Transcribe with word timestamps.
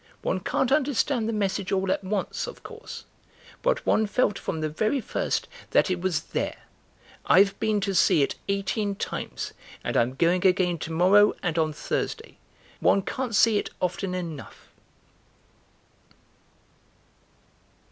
One 0.23 0.39
can't 0.39 0.71
understand 0.71 1.29
the 1.29 1.31
message 1.31 1.71
all 1.71 1.91
at 1.91 2.03
once, 2.03 2.47
of 2.47 2.63
course, 2.63 3.05
but 3.61 3.85
one 3.85 4.07
felt 4.07 4.39
from 4.39 4.59
the 4.61 4.67
very 4.67 4.99
first 4.99 5.47
that 5.69 5.91
it 5.91 6.01
was 6.01 6.21
there. 6.21 6.63
I've 7.27 7.53
been 7.59 7.79
to 7.81 7.93
see 7.93 8.23
it 8.23 8.33
eighteen 8.47 8.95
times 8.95 9.53
and 9.83 9.95
I'm 9.95 10.15
going 10.15 10.43
again 10.43 10.79
to 10.79 10.91
morrow 10.91 11.35
and 11.43 11.59
on 11.59 11.71
Thursday. 11.71 12.39
One 12.79 13.03
can't 13.03 13.35
see 13.35 13.59
it 13.59 13.69
often 13.79 14.15
enough." 14.15 14.71